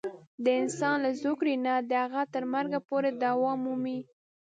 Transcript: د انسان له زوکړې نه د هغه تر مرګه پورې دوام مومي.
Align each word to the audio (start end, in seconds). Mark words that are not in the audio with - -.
د 0.43 0.45
انسان 0.61 0.95
له 1.05 1.11
زوکړې 1.21 1.55
نه 1.65 1.73
د 1.89 1.91
هغه 2.03 2.21
تر 2.33 2.43
مرګه 2.53 2.79
پورې 2.89 3.09
دوام 3.23 3.57
مومي. 3.65 3.99